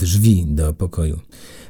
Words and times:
drzwi 0.00 0.46
do 0.46 0.72
pokoju. 0.72 1.20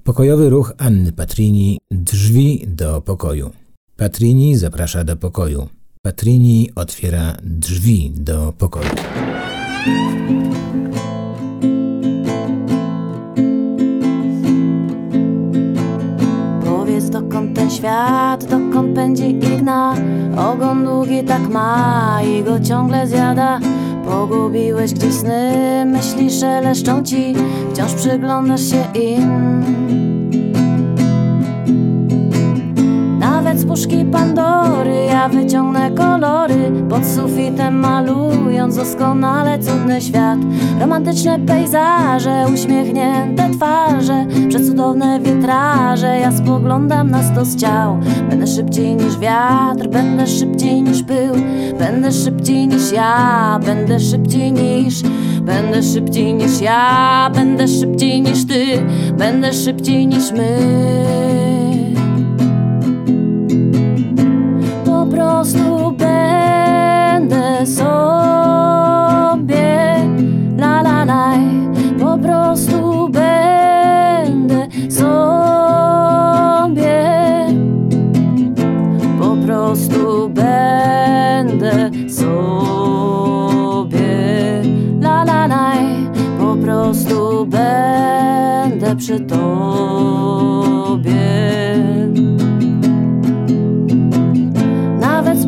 Pokojowy 0.05 0.51
ruch 0.51 0.73
Anny 0.79 1.13
Patrini 1.13 1.79
drzwi 1.91 2.67
do 2.67 3.01
pokoju. 3.01 3.51
Patrini 3.97 4.57
zaprasza 4.57 5.05
do 5.05 5.17
pokoju. 5.17 5.69
Patrini 6.03 6.71
otwiera 6.75 7.37
drzwi 7.43 8.11
do 8.15 8.53
pokoju. 8.59 8.91
Powiedz 16.65 17.11
dokąd 17.11 17.57
ten 17.57 17.71
świat, 17.71 18.45
dokąd 18.45 18.95
pędzi 18.95 19.31
i 19.31 19.57
gna 19.57 19.95
Ogon 20.37 20.85
długi 20.85 21.25
tak 21.25 21.49
ma 21.49 22.21
i 22.23 22.45
go 22.45 22.61
ciągle 22.61 23.07
zjada 23.07 23.61
Pogubiłeś 24.11 24.95
gdzieś 24.95 25.15
sny, 25.15 25.87
myśli 25.87 26.31
szeleszczą 26.31 27.03
ci? 27.03 27.35
Wciąż 27.73 27.95
przyglądasz 27.95 28.61
się 28.61 29.01
im 29.01 30.20
puszki 33.71 34.05
Pandory 34.05 35.05
ja 35.07 35.29
wyciągnę 35.29 35.91
kolory 35.91 36.73
Pod 36.89 37.07
sufitem 37.07 37.75
malując 37.75 38.77
doskonale 38.77 39.59
cudny 39.59 40.01
świat. 40.01 40.39
Romantyczne 40.81 41.39
pejzaże, 41.39 42.47
uśmiechnięte 42.55 43.51
twarze 43.51 44.27
Przecudowne 44.49 45.21
witraże, 45.21 46.19
ja 46.21 46.33
spoglądam 46.33 47.11
na 47.11 47.23
stos 47.23 47.57
ciał. 47.57 47.99
Będę 48.31 48.47
szybciej 48.47 48.97
niż 48.97 49.19
wiatr, 49.19 49.89
będę 49.89 50.27
szybciej 50.27 50.83
niż 50.83 51.03
pył 51.03 51.35
Będę 51.79 52.13
szybciej 52.13 52.69
niż 52.69 52.93
ja, 52.93 53.61
będę 53.67 54.01
szybciej 54.01 54.53
niż 54.53 55.03
Będę 55.43 55.83
szybciej 55.83 56.35
niż 56.35 56.61
ja, 56.61 57.31
będę 57.35 57.69
szybciej 57.69 58.23
niż 58.23 58.47
ty 58.47 58.65
Będę 59.19 59.53
szybciej 59.53 60.07
niż 60.07 60.33
my 60.33 61.60
prostu 65.41 65.93
będę 65.93 67.67
sobie. 67.67 67.89
La 70.59 70.83
la 70.83 71.05
la 71.05 71.33
po 71.99 72.19
prostu 72.19 73.09
będę 73.09 74.69
sobie. 74.91 75.47
Po 79.21 79.37
prostu 79.47 80.29
będę 80.29 81.91
sobie. 82.09 82.53
La 85.01 85.25
la 85.25 85.47
la 85.47 85.73
po 86.39 86.57
prostu 86.57 87.47
będę 87.47 88.97
przy 88.97 89.21
tobie 89.21 90.90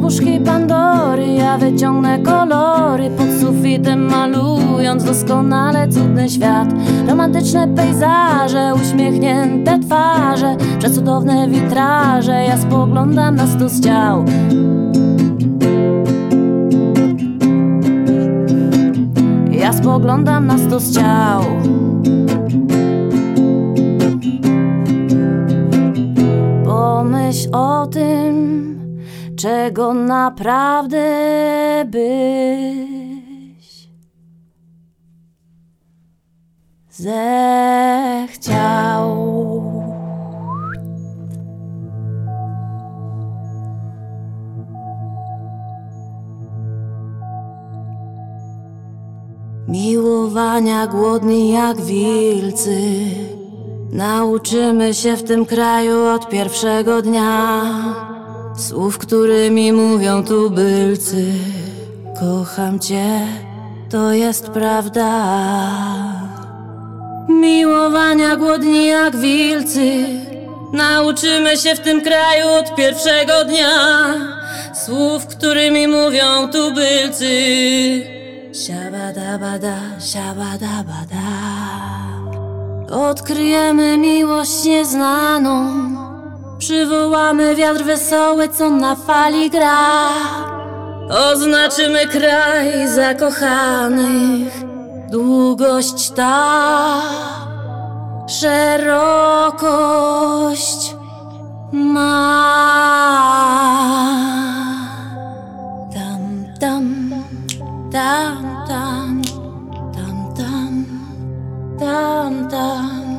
Puszki 0.03 0.41
Pandory 0.41 1.35
ja 1.35 1.59
wyciągnę 1.59 2.19
kolory 2.19 3.11
Pod 3.11 3.27
sufitem 3.41 4.11
malując 4.11 5.05
doskonale 5.05 5.89
cudny 5.89 6.29
świat. 6.29 6.69
Romantyczne 7.09 7.69
pejzaże, 7.69 8.73
uśmiechnięte 8.83 9.79
twarze 9.79 10.57
Przecudowne 10.79 11.49
witraże, 11.49 12.33
ja 12.33 12.59
spoglądam 12.59 13.35
na 13.35 13.47
stos 13.47 13.81
ciał. 13.81 14.25
Ja 19.51 19.73
spoglądam 19.73 20.47
na 20.47 20.59
stos 20.59 20.95
ciał 20.95 21.43
czego 29.73 29.95
naprawdę 29.95 31.05
byś 31.87 33.89
zechciał. 36.91 37.23
Miłowania 49.69 50.87
głodni 50.87 51.53
jak 51.53 51.81
wilcy. 51.81 52.81
Nauczymy 53.93 54.95
się 54.95 55.17
w 55.17 55.23
tym 55.23 55.47
kraju 55.47 56.05
od 56.05 56.29
pierwszego 56.29 57.03
dnia 57.03 58.12
Słów, 58.57 58.99
którymi 58.99 59.73
mówią 59.73 60.25
tubylcy 60.25 61.25
Kocham 62.21 62.79
cię, 62.79 63.27
to 63.91 64.13
jest 64.13 64.49
prawda. 64.49 65.09
Miłowania 67.29 68.37
głodni 68.37 68.87
jak 68.87 69.17
wilcy. 69.17 70.05
Nauczymy 70.73 71.57
się 71.57 71.75
w 71.75 71.81
tym 71.81 72.01
kraju 72.01 72.49
od 72.49 72.75
pierwszego 72.75 73.45
dnia. 73.45 73.69
Słów, 74.75 75.27
którymi 75.27 75.89
mówią 75.89 76.49
tubylcy 76.53 77.33
Siabadabada, 78.53 79.77
siabadabada. 80.01 81.29
Odkryjemy 82.91 83.99
miłość 83.99 84.65
nieznaną 84.65 85.73
Przywołamy 86.63 87.57
wiatr 87.57 87.83
wesoły, 87.85 88.49
co 88.49 88.71
na 88.71 88.95
fali 88.95 89.51
gra. 89.51 90.09
Oznaczymy 91.33 92.07
kraj 92.07 92.89
zakochanych. 92.89 94.63
Długość 95.11 96.11
ta 96.11 97.03
Szerokość 98.29 99.63
ma. 101.73 102.43
Tam, 105.95 106.45
tam, 106.61 107.11
tam, 107.93 108.65
tam 108.69 109.23
Tam, 109.95 110.35
tam 110.37 110.85
tam 111.79 112.49
tam 112.49 113.19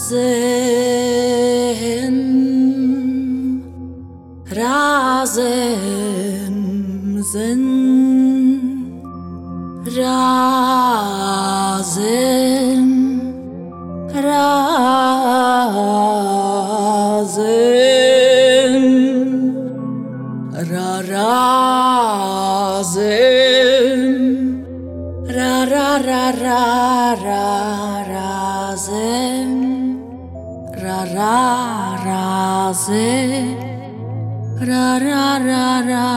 Zen 0.08 1.23
razem 5.36 7.22
zen 7.22 7.64
razem 9.96 10.14
razem 14.14 14.54
ra 20.70 20.92
razem 21.10 21.64
ra 25.26 25.54
ra 25.64 25.90
ra 26.02 26.24
ra 26.44 27.14
ra 27.24 27.46
razem 28.12 29.52
ra 30.82 30.98
ra 31.14 31.38
razem 32.06 33.63
ra 34.64 34.98
ra 34.98 35.38
ra 35.38 35.82
ra 35.88 36.10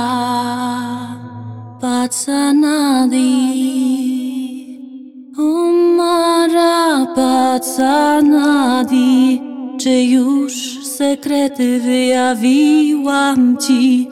pacanadi 1.81 3.33
Omara 5.37 7.05
pacanadi 7.15 8.37
Czy 9.77 10.03
już 10.03 10.85
sekrety 10.85 11.79
wyjawiłam 11.79 13.57
ci? 13.57 14.07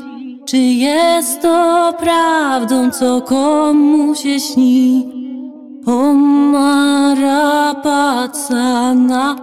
Czy 0.46 0.58
jest 0.58 1.42
to 1.42 1.94
prawdą, 2.00 2.92
co 2.92 3.22
komu 3.22 4.16
się 4.16 4.40
śni? 4.40 5.08
Omara 5.86 7.76
pacana 7.84 9.36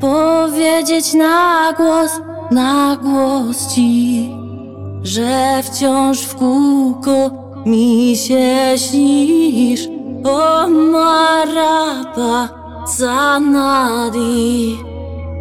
powiedzieć 0.01 1.13
na 1.13 1.73
głos, 1.77 2.11
na 2.51 2.97
głos 3.03 3.75
ci, 3.75 4.29
że 5.03 5.63
wciąż 5.63 6.21
w 6.21 6.35
kółko 6.35 7.31
mi 7.65 8.15
się 8.17 8.73
śnisz. 8.75 9.87
O 10.23 10.67
marapa, 10.69 12.49
zanadi, 12.97 14.77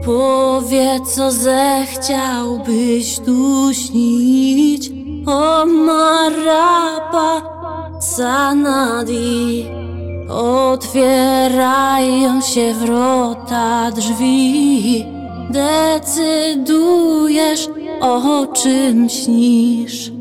powiedz 0.05 1.15
co 1.15 1.31
zechciałbyś 1.31 3.19
tu 3.19 3.75
śnić. 3.75 4.91
O 5.27 5.67
marapa, 5.67 7.58
zanadi, 8.01 9.67
otwierają 10.29 12.41
się 12.41 12.75
wrota 12.75 13.91
drzwi. 13.91 15.07
Decydujesz 15.51 16.09
o 18.01 18.47
czym 18.47 19.09
śnisz. 19.09 20.13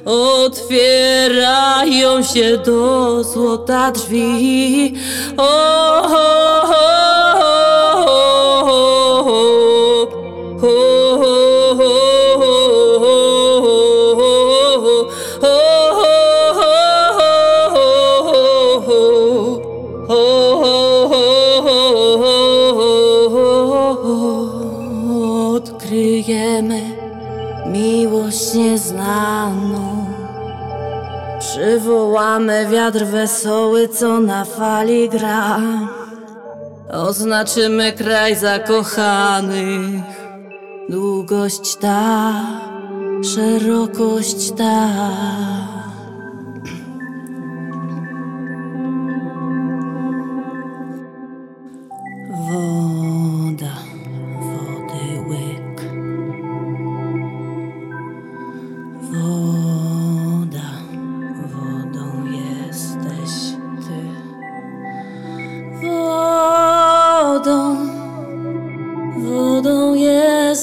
Otwierają 0.04 1.32
się 2.22 2.58
do 2.58 3.24
złota 3.24 3.90
drzwi. 3.90 4.94
O, 5.36 5.42
o, 6.02 6.62
o, 6.68 7.02
Odkryjemy 10.62 10.91
Przywołamy 31.82 32.66
wiatr 32.70 33.04
wesoły, 33.04 33.88
co 33.88 34.20
na 34.20 34.44
fali 34.44 35.08
gra. 35.08 35.60
Oznaczymy 36.92 37.92
kraj 37.92 38.36
zakochanych. 38.36 40.04
Długość 40.88 41.76
ta, 41.76 42.32
szerokość 43.34 44.52
ta. 44.52 44.88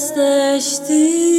özdeşti. 0.00 1.29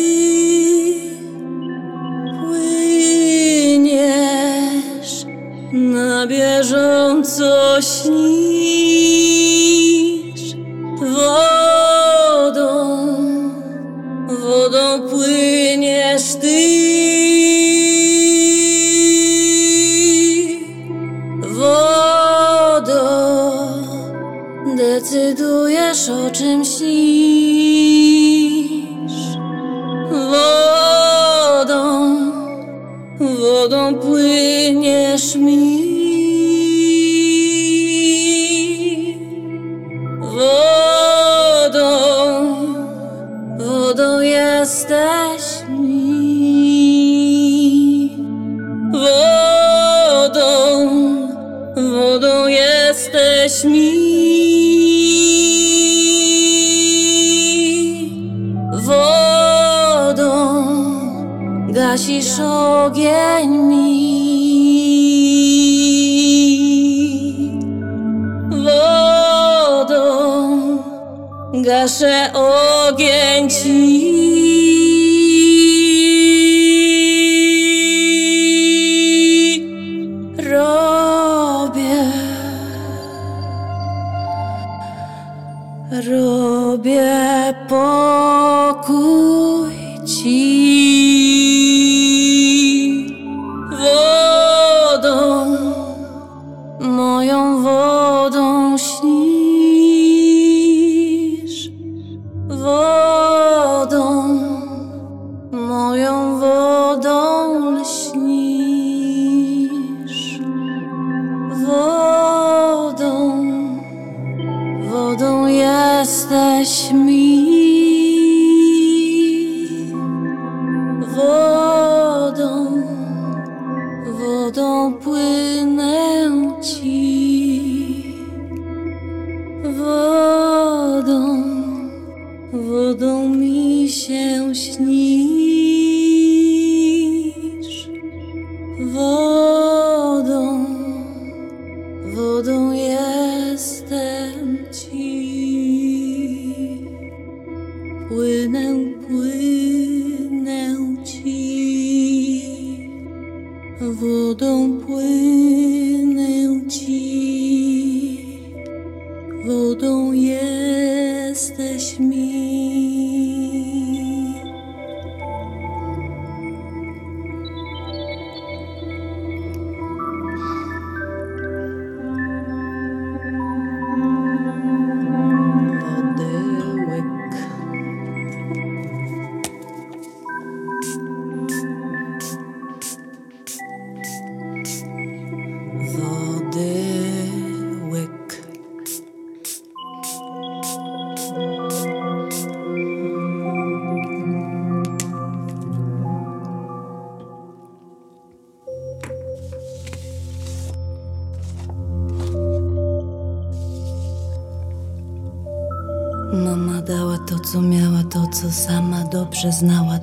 Jesteś 116.61 116.93
mi. 116.93 117.30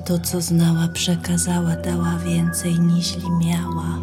To, 0.09 0.19
co 0.19 0.41
znała, 0.41 0.87
przekazała, 0.93 1.75
dała 1.75 2.17
więcej 2.25 2.79
niż 2.79 3.17
miała. 3.39 3.99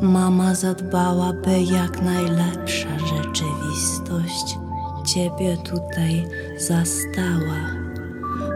Mama 0.00 0.54
zadbała, 0.54 1.32
by 1.32 1.62
jak 1.62 2.02
najlepsza 2.02 2.88
rzeczywistość 2.98 4.58
ciebie 5.04 5.56
tutaj 5.56 6.28
zastała. 6.58 7.60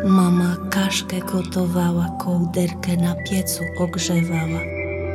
Mama 0.05 0.57
kaszkę 0.71 1.21
gotowała, 1.21 2.17
kołderkę 2.19 2.97
na 2.97 3.15
piecu 3.15 3.65
ogrzewała, 3.79 4.61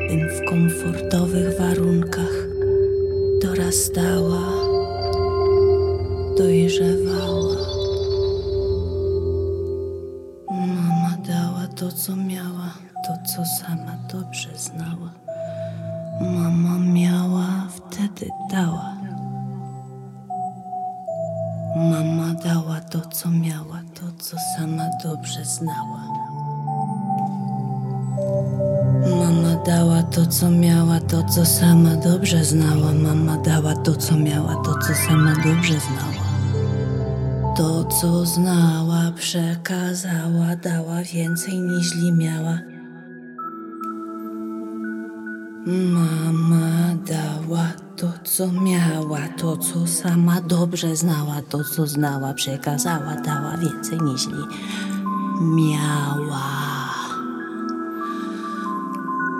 bym 0.10 0.30
w 0.30 0.50
komfortowych 0.50 1.60
warunkach 1.60 2.48
dorastała 3.42 4.42
dojrzewała. 6.38 7.45
Znała. 25.56 26.02
Mama 29.20 29.56
dała 29.66 30.04
to, 30.04 30.26
co 30.26 30.50
miała, 30.50 31.00
to, 31.00 31.24
co 31.24 31.46
sama 31.46 31.96
dobrze 31.96 32.46
znała. 32.46 32.94
Mama 32.94 33.38
dała 33.38 33.76
to, 33.76 33.96
co 33.96 34.18
miała, 34.18 34.56
to, 34.56 34.74
co 34.88 34.94
sama 35.08 35.34
dobrze 35.44 35.80
znała. 35.80 36.26
To, 37.58 37.84
co 37.84 38.26
znała, 38.26 39.12
przekazała, 39.16 40.56
dała 40.64 41.02
więcej 41.14 41.60
niż 41.60 41.96
miała. 42.14 42.60
Mama 45.68 46.96
dała 47.08 47.68
to, 47.96 48.08
co 48.24 48.52
miała, 48.52 49.20
to, 49.38 49.58
co 49.58 49.88
sama 49.88 50.42
dobrze 50.42 50.96
znała, 50.96 51.42
to, 51.50 51.64
co 51.64 51.88
znała, 51.88 52.34
przekazała, 52.34 53.16
dała 53.16 53.58
więcej 53.58 54.00
niż 54.02 54.28
miała. 55.42 56.66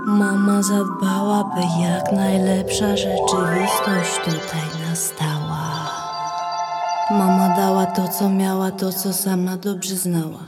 Mama 0.06 0.62
zadbała, 0.62 1.44
by 1.44 1.62
jak 1.84 2.12
najlepsza 2.12 2.98
rzeczywistość 2.98 4.18
tutaj 4.26 4.90
nastała. 4.90 5.66
Mama 7.12 7.56
dała 7.58 7.86
to, 7.86 8.08
co 8.08 8.30
miała, 8.30 8.72
to, 8.72 8.92
co 8.92 9.14
sama 9.14 9.58
dobrze 9.58 9.96
znała. 9.96 10.46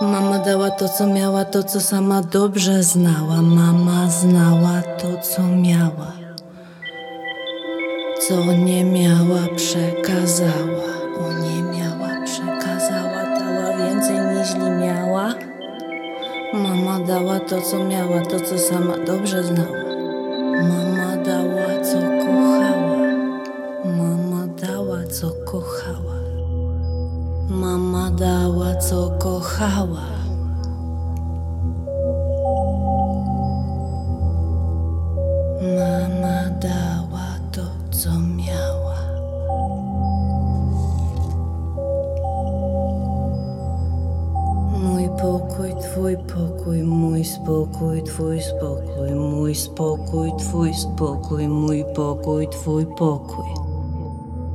Mama 0.00 0.38
dała 0.38 0.70
to, 0.70 0.88
co 0.88 1.06
miała, 1.06 1.44
to, 1.44 1.62
co 1.62 1.80
sama 1.80 2.22
dobrze 2.22 2.82
znała. 2.82 3.42
Mama 3.42 4.10
znała 4.10 4.82
to, 4.98 5.20
co 5.20 5.42
miała. 5.42 6.12
Co 8.28 8.44
nie 8.44 8.84
miała, 8.84 9.40
przekazała. 9.56 10.99
Mama 16.54 16.98
dała 17.06 17.40
to, 17.40 17.60
co 17.60 17.84
miała, 17.84 18.20
to, 18.20 18.40
co 18.40 18.58
sama 18.58 18.98
dobrze 19.06 19.42
znała. 19.44 19.84
Mama 20.62 21.16
dała, 21.24 21.84
co 21.84 21.98
kochała. 22.00 23.00
Mama 23.84 24.46
dała, 24.62 25.06
co 25.06 25.30
kochała. 25.44 26.20
Mama 27.50 28.10
dała, 28.10 28.74
co 28.74 29.10
kochała. 29.18 30.06
Mama 35.62 36.50
dała 36.60 37.28
to, 37.52 37.62
co 37.90 38.10
miała. 38.10 38.69
Twój 46.00 46.16
pokój, 46.16 46.82
mój 46.82 47.24
spokój, 47.24 48.02
twój 48.02 48.40
spokój, 48.40 49.10
mój 49.12 49.54
spokój, 49.54 50.32
twój 50.40 50.72
spokój, 50.72 51.44
mój 51.48 51.84
pokój, 51.92 52.48
twój 52.48 52.86
pokój. 52.96 53.50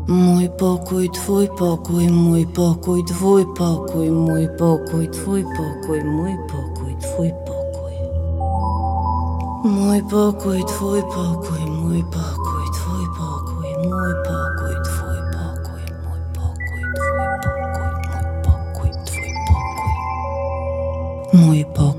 Mój 0.08 0.50
pokój, 0.58 1.06
twój 1.14 1.46
pokój, 1.54 2.10
mój 2.10 2.50
pokój, 2.50 3.06
twój 3.06 3.46
pokój, 3.54 4.10
mój 4.10 4.50
pokój, 4.58 5.06
twój 5.14 5.46
pokój, 5.46 6.02
mój 6.02 6.34
pokój, 6.50 6.94
twój 6.98 7.30
pokój. 7.46 7.96
Mój 9.70 10.02
pokój, 10.10 10.60
twój 10.66 11.02
pokój, 11.14 11.62
mój 11.70 12.02
pokój, 12.10 12.35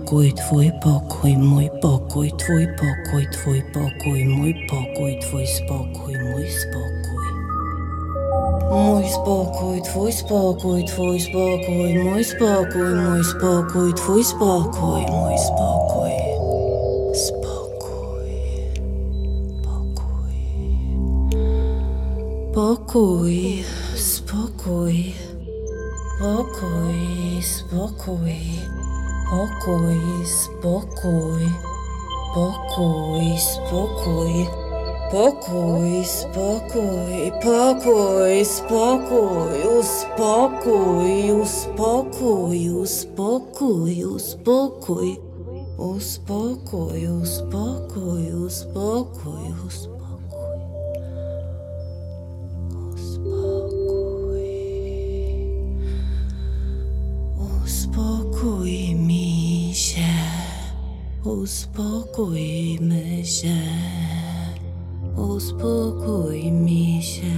pokój, 0.07 0.33
twój 0.33 0.71
pokój. 0.83 1.37
Mój 1.37 1.71
pokój, 1.83 2.31
twój 2.39 2.67
pokój, 2.79 3.27
twój 3.27 3.61
pokój, 3.75 4.25
mój 4.25 4.55
pokój, 4.71 5.19
twój 5.19 5.47
spokój, 5.47 6.15
mój 6.15 6.47
spokój. 6.47 7.27
Mój 8.71 9.05
spokój, 9.11 9.83
twój 9.83 10.13
spokój, 10.13 10.85
twój 10.87 11.19
spokój, 11.21 11.91
mój 12.07 12.23
spokój, 12.23 12.91
mój 12.95 13.23
spokój, 13.25 13.91
twój 13.99 14.23
spokój, 14.25 15.03
mój 15.11 15.37
spokój. 15.43 16.15
Spokój. 17.11 18.47
Pokój. 19.67 20.35
Pokój, 22.55 23.65
spokój. 23.99 24.97
Pokój, 26.23 27.43
spokój. 27.43 28.39
Pokój, 29.31 29.99
spokój. 30.25 31.43
Pokój, 32.35 33.27
spokój. 33.39 34.47
Pokój, 35.11 36.05
spokój. 36.05 37.33
Pokój, 37.43 38.45
spokój. 38.45 39.59
Uspokój, 39.79 41.31
uspokój, 41.43 42.71
uspokój. 42.79 44.05
Uspokój, 44.05 45.19
uspokój, 45.77 47.07
uspokój, 47.07 48.33
uspokój. 48.47 49.45
Uspokój 49.67 49.96
uspokójmy 62.17 63.25
się, 63.25 63.57
uspokój 65.17 66.53
mi 66.53 67.03
się, 67.03 67.37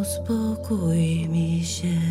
uspokój 0.00 1.28
mi 1.28 1.64
się, 1.64 2.01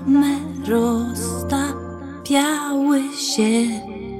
by 0.00 0.12
same 0.12 0.52
roztapiały 0.68 1.82
się 3.16 3.68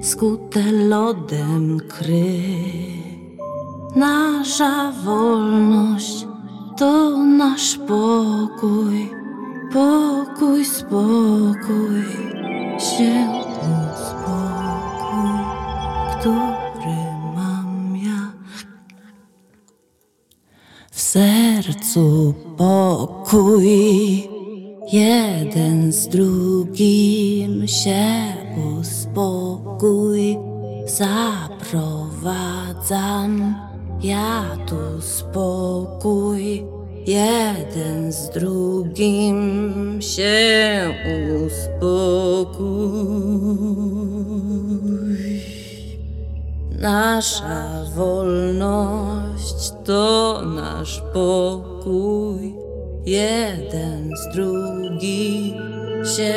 skute 0.02 0.72
lodem 0.72 1.80
kry. 1.88 2.42
Nasza 3.96 4.92
wolność 5.04 6.26
to 6.76 7.16
nasz 7.24 7.78
pokój, 7.78 9.10
pokój, 9.72 10.64
spokój, 10.64 12.04
się 12.78 13.28
uspokój, 13.92 15.42
który 16.20 16.96
mam 17.36 17.96
ja. 17.96 18.32
W 20.90 21.00
sercu 21.00 22.34
pokój, 22.56 24.28
jeden 24.92 25.92
z 25.92 26.08
drugim 26.08 27.68
się 27.68 28.04
uspokój. 28.80 30.38
Zaprowadzam 30.86 33.54
ja 34.02 34.58
tu 34.66 35.00
spokój, 35.00 36.64
jeden 37.06 38.12
z 38.12 38.30
drugim 38.30 40.02
się 40.02 40.94
uspokój. 41.46 42.66
Nasza 46.80 47.84
wolność 47.94 49.72
to 49.84 50.42
nasz 50.44 51.02
pokój. 51.14 52.61
Jeden 53.06 54.10
z 54.16 54.34
drugi 54.34 55.54
się 56.16 56.34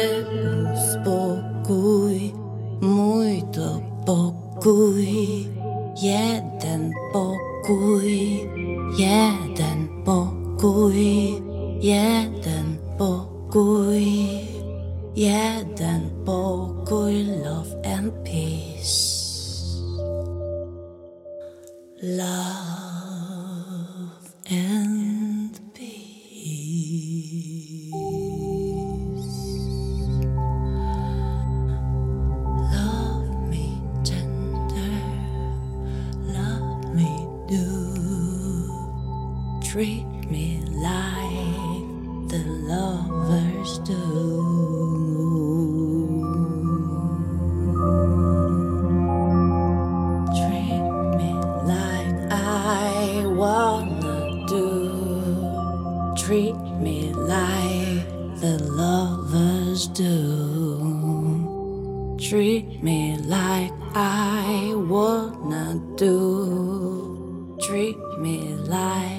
uspokój. 0.74 2.34
Mój 2.82 3.44
to 3.54 3.82
pokój. 4.06 5.08
Jeden 6.02 6.94
pokój. 7.14 8.50
Jeden 8.98 10.04
pokój. 10.06 11.42
Jeden 11.82 12.78
pokój. 12.98 14.06
Jeden 15.16 16.10
pokój. 16.26 17.24
Love 17.24 17.76
and 17.98 18.14
peace. 18.24 19.16
Love 22.02 22.26
and 24.50 25.25
Treat 39.76 40.08
me 40.32 40.64
like 40.72 42.30
the 42.30 42.44
lovers 42.48 43.80
do. 43.80 44.00
Treat 50.32 50.80
me 51.20 51.32
like 51.68 52.16
I 52.32 53.26
wanna 53.28 54.46
do. 54.48 54.64
Treat 56.24 56.56
me 56.80 57.12
like 57.12 58.08
the 58.40 58.58
lovers 58.72 59.88
do. 59.88 60.08
Treat 62.18 62.82
me 62.82 63.18
like 63.26 63.74
I 63.94 64.74
wanna 64.74 65.82
do. 65.98 67.58
Treat 67.60 67.98
me 68.20 68.56
like 68.70 69.15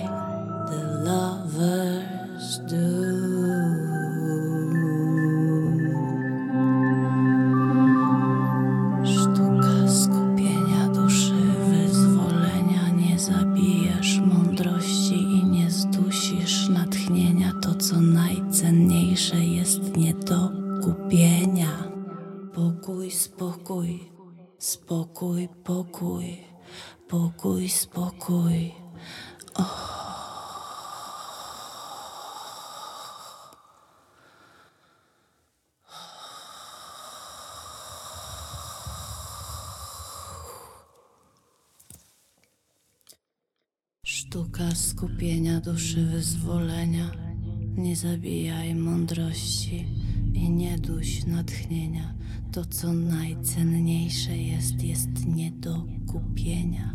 Zabijaj 47.97 48.75
mądrości 48.75 49.87
i 50.35 50.51
nie 50.51 50.79
duś 50.79 51.27
natchnienia. 51.27 52.15
To, 52.53 52.65
co 52.65 52.93
najcenniejsze 52.93 54.37
jest, 54.37 54.83
jest 54.83 55.27
nie 55.27 55.51
do 55.51 55.85
kupienia. 56.07 56.95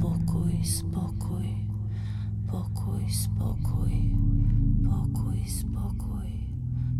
Pokój, 0.00 0.64
spokój, 0.64 1.64
Pokój, 2.46 3.10
spokój, 3.10 4.14
pokój, 4.84 5.38
spokój. 5.46 6.30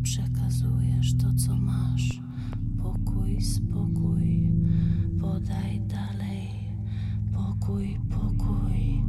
Przekazujesz 0.03 1.15
to, 1.15 1.27
co 1.47 1.57
masz. 1.57 2.21
Pokój, 2.83 3.41
spokój, 3.41 4.53
podaj 5.21 5.81
dalej. 5.81 6.49
Pokój, 7.33 8.01
pokój, 8.11 9.03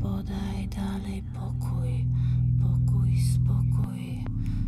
podaj 0.00 0.68
dalej. 0.68 1.22
Pokój, 1.34 2.04
spokój, 3.20 4.24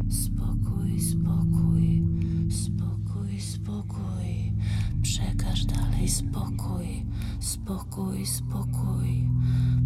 spokój, 0.09 1.01
spokój, 1.01 2.03
spokój, 2.51 3.41
spokój. 3.41 4.53
Przekaż 5.03 5.65
dalej 5.65 6.09
spokój, 6.09 7.07
spokój, 7.41 8.27
spokój. 8.27 9.29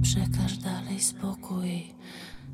Przekaż 0.02 0.58
dalej 0.58 1.00
spokój, 1.00 1.82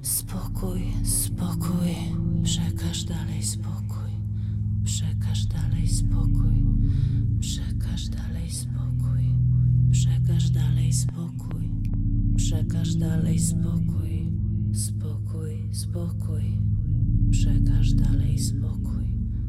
spokój, 0.02 0.82
spokój. 1.04 1.94
Przekaż 2.42 3.04
dalej 3.04 3.42
spokój, 3.42 4.10
przekaż 4.84 5.46
dalej 5.46 5.88
spokój, 5.88 6.64
przekaż 7.40 8.08
dalej 8.08 8.50
spokój, 8.52 9.24
przekaż 9.90 10.50
dalej 10.50 10.92
spokój, 10.92 11.70
przekaż 12.36 12.94
dalej 12.94 13.38
spokój, 13.38 14.09
spokój. 15.80 16.58
Przekaż 17.30 17.92
dalej 17.92 18.38
spokój, 18.38 19.08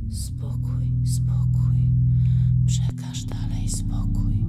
spokój, 0.10 0.92
spokój. 1.06 1.92
Przekaż 2.66 3.24
dalej 3.24 3.70
spokój, 3.70 4.46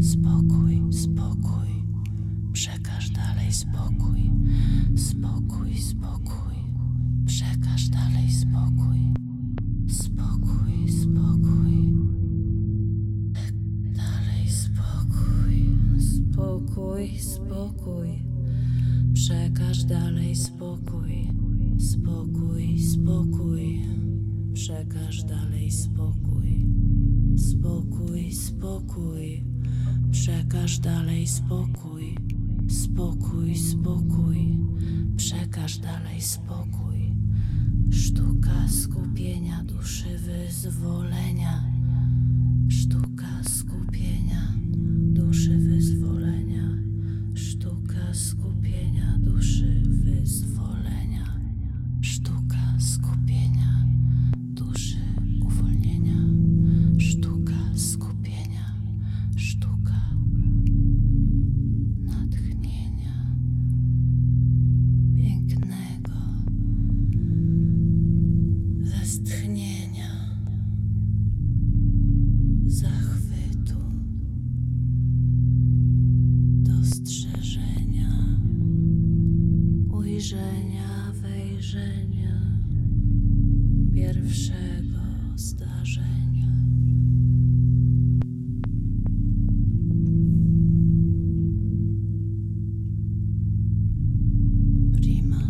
spokój, 0.00 0.92
spokój. 0.92 1.68
Przekaż 2.52 3.10
dalej 3.10 3.52
spokój, 3.52 4.30
spokój, 4.96 5.74
spokój. 5.76 6.56
Przekaż 7.26 7.88
dalej 7.88 8.30
spokój, 8.32 9.00
spokój, 9.88 10.88
spokój. 10.88 11.96
Dalej 13.96 14.48
spokój, 14.48 15.78
spokój, 16.00 17.18
spokój. 17.18 18.37
Spokój, 20.68 21.28
spokój, 21.78 22.78
spokój. 22.78 23.80
Przekaż 24.52 25.24
dalej 25.24 25.70
spokój, 25.70 26.66
spokój, 27.36 28.32
spokój. 28.32 29.44
Przekaż 30.10 30.78
dalej 30.78 31.26
spokój, 31.26 32.16
spokój, 32.68 33.56
spokój. 33.56 34.58
Przekaż 35.16 35.78
dalej 35.78 36.20
spokój. 36.20 37.14
Sztuka 37.90 38.68
skupienia 38.68 39.64
duszy 39.64 40.18
wyzwolenia. 40.18 41.64
Sztuka 42.68 43.44
skupienia 43.44 44.52
duszy 45.14 45.58
wyzwolenia. 45.58 45.97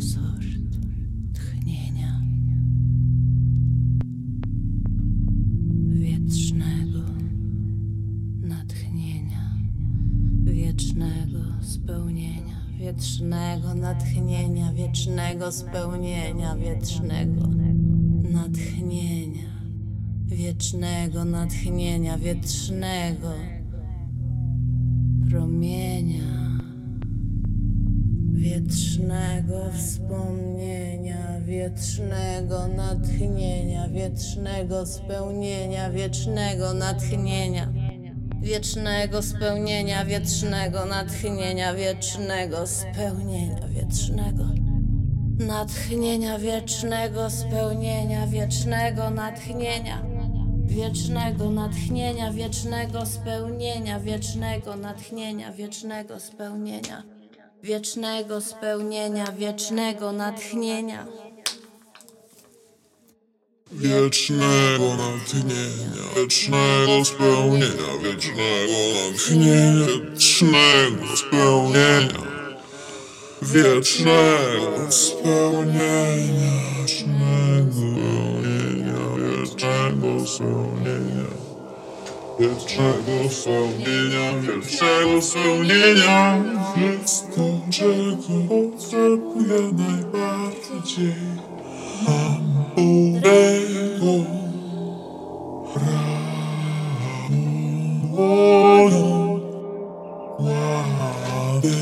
Sort 0.00 0.44
tchnienia. 1.34 2.20
Wietrznego 5.88 7.00
natchnienia, 8.40 9.56
wiecznego 10.44 11.38
spełnienia, 11.60 12.56
wiecznego 12.78 13.74
natchnienia, 13.74 14.72
wiecznego 14.72 15.52
spełnienia, 15.52 16.56
wiecznego 16.56 17.48
natchnienia, 18.32 19.48
wiecznego 20.26 21.24
natchnienia, 21.24 22.18
wiecznego 22.18 23.32
promienia 25.30 26.27
wietrznego 28.68 29.70
wspomnienia, 29.72 31.40
wiecznego 31.40 32.68
natchnienia, 32.68 33.88
wiecznego 33.88 34.86
spełnienia, 34.86 35.90
wiecznego 35.90 36.74
natchnienia, 36.74 37.72
wiecznego 38.42 39.22
spełnienia, 39.22 40.04
wiecznego 40.04 40.84
natchnienia, 40.86 41.74
wiecznego 41.74 42.66
spełnienia, 42.66 43.68
wiecznego 43.68 44.44
natchnienia, 45.38 46.38
wiecznego 46.38 47.30
spełnienia, 47.30 48.26
wiecznego 48.26 49.10
natchnienia. 49.10 50.02
Wiecznego 50.66 51.50
natchnienia, 51.50 52.32
wiecznego 52.32 53.06
spełnienia, 53.06 54.00
wiecznego 54.00 54.76
natchnienia, 54.76 55.52
wiecznego 55.52 56.20
spełnienia 56.20 57.17
wiecznego 57.62 58.40
spełnienia, 58.40 59.32
wiecznego 59.32 60.12
natchnienia. 60.12 61.06
Wiecznego 63.72 64.96
natchnienia, 64.96 66.02
wiecznego 66.16 67.04
spełnienia, 67.04 67.98
wiecznego 68.02 68.78
natchnienia, 69.10 69.86
wiecznego 69.96 71.16
spełnienia, 71.16 72.28
wiecznego 73.42 74.92
spełnienia, 74.92 76.18
wiecznego 79.16 80.26
spełnienia, 80.26 81.37
wiecznego 82.38 83.28
spełnienia, 83.30 84.32
wiecznego 84.40 85.22
spełnienia, 85.22 86.44
jest 86.76 87.34
to, 87.36 87.60
czego 87.70 88.34
potrzebuję 88.48 89.60
najbardziej. 89.72 91.14
Mam 92.06 92.48
Bożego 92.76 94.14
prawo 95.74 96.58
ładyna. 100.38 101.74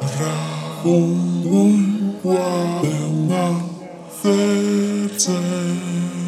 Prawo 0.00 1.29
serce. 5.30 6.19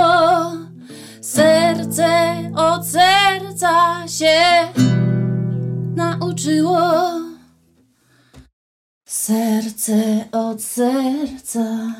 Nauczyło. 0.00 0.56
Serce 1.20 2.34
od 2.56 2.86
serca 2.86 4.08
się 4.08 4.68
nauczyło. 5.94 6.80
Serce 9.08 10.24
od 10.32 10.62
serca. 10.62 11.94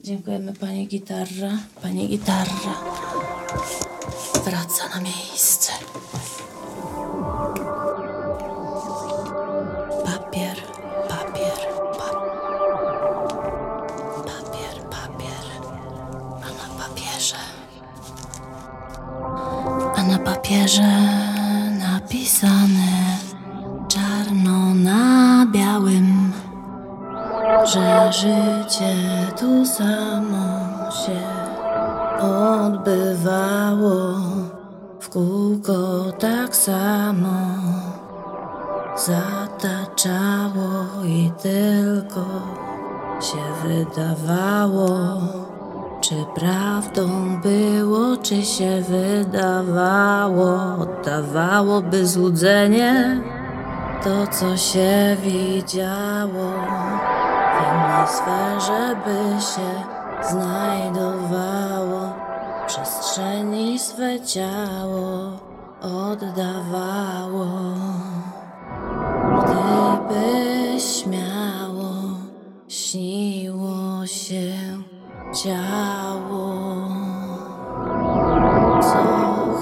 Dziękujemy 0.00 0.52
pani 0.52 0.86
gitarra. 0.86 1.50
Pani 1.82 2.08
gitarra 2.08 2.74
wraca 4.44 4.88
na 4.94 5.00
miejsce. 5.00 5.72
Papierze 20.50 20.92
napisane 21.78 23.18
czarno 23.88 24.74
na 24.74 25.46
białym, 25.52 26.32
że 27.64 28.12
życie 28.12 28.96
tu 29.38 29.66
samo 29.66 30.68
się 30.90 31.20
odbywało 32.26 34.14
w 35.00 35.08
kółko 35.08 36.12
tak 36.18 36.56
samo 36.56 37.40
zataczało 38.96 40.68
i 41.04 41.30
tylko 41.42 42.24
się 43.20 43.68
wydawało. 43.68 45.39
Czy 46.00 46.14
prawdą 46.34 47.08
było, 47.42 48.16
czy 48.16 48.42
się 48.42 48.82
wydawało? 48.82 50.58
Oddawałoby 50.78 52.06
złudzenie 52.06 53.20
to, 54.04 54.26
co 54.26 54.56
się 54.56 55.16
widziało. 55.22 56.50
W 57.54 57.62
innej 57.62 58.06
sferze 58.08 58.96
by 59.04 59.40
się 59.40 59.70
znajdowało, 60.30 62.14
w 62.62 62.66
przestrzeni 62.66 63.78
swe 63.78 64.20
ciało 64.20 65.38
oddawało. 65.82 67.46
Gdyby 69.38 70.80
śmiało 70.80 71.60
śniło 72.68 74.06
się 74.06 74.69
ciało, 75.34 76.54
co 78.82 79.02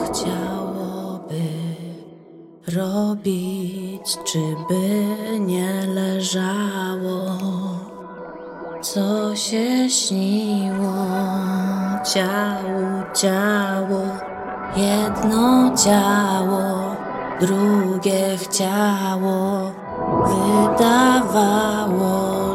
chciałoby 0.04 1.42
robić, 2.76 4.18
czy 4.24 4.38
by 4.68 5.40
nie 5.40 5.87
leżało, 5.87 7.38
co 8.81 9.37
się 9.37 9.90
śniło 9.90 11.38
ciału, 12.04 13.02
ciało, 13.14 14.00
jedno 14.76 15.76
ciało, 15.76 16.96
drugie 17.40 18.37
chciało, 18.37 19.71
wydawało, 20.29 22.08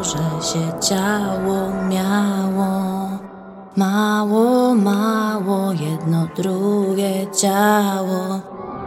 że 0.04 0.42
się 0.42 0.80
ciało 0.80 1.70
miało. 1.88 2.83
Mało, 3.76 4.74
mało, 4.74 5.72
jedno, 5.72 6.26
drugie 6.36 7.26
ciało. 7.40 8.40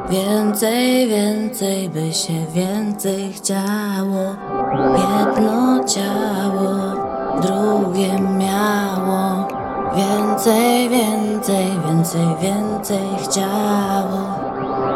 Więcej, 0.09 1.07
więcej, 1.07 1.89
by 1.89 2.13
się 2.13 2.45
więcej 2.53 3.33
chciało. 3.33 4.35
Jedno 4.97 5.83
ciało, 5.83 6.75
drugie 7.41 8.19
miało. 8.19 9.47
Więcej, 9.95 10.89
więcej, 10.89 11.67
więcej, 11.87 12.27
więcej 12.41 13.07
chciało. 13.23 14.39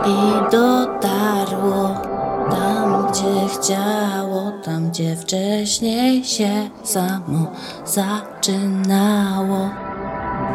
I 0.05 0.51
dotarło 0.51 2.10
tam, 2.51 3.07
gdzie 3.11 3.47
chciało, 3.55 4.51
tam, 4.63 4.89
gdzie 4.89 5.15
wcześniej 5.15 6.23
się 6.23 6.69
samo 6.83 7.51
zaczynało. 7.85 9.69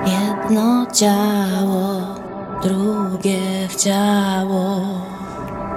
Jedno 0.06 0.86
ciało, 0.92 2.00
drugie 2.62 3.68
chciało. 3.68 4.80